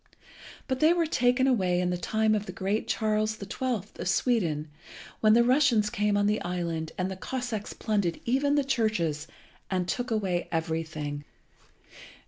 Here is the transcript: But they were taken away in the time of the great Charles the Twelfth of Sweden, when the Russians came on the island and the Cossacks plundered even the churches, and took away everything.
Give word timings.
But 0.67 0.79
they 0.79 0.93
were 0.93 1.05
taken 1.05 1.45
away 1.45 1.79
in 1.79 1.91
the 1.91 1.95
time 1.97 2.33
of 2.33 2.47
the 2.47 2.51
great 2.51 2.87
Charles 2.87 3.35
the 3.35 3.45
Twelfth 3.45 3.99
of 3.99 4.09
Sweden, 4.09 4.67
when 5.19 5.33
the 5.33 5.43
Russians 5.43 5.91
came 5.91 6.17
on 6.17 6.25
the 6.25 6.41
island 6.41 6.91
and 6.97 7.11
the 7.11 7.15
Cossacks 7.15 7.73
plundered 7.73 8.19
even 8.25 8.55
the 8.55 8.63
churches, 8.63 9.27
and 9.69 9.87
took 9.87 10.09
away 10.09 10.47
everything. 10.51 11.23